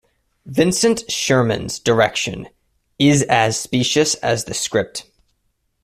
[0.47, 2.47] Vincent Sherman's direction
[2.97, 5.05] is as specious as the script.